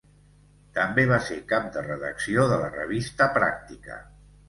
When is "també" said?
0.77-1.03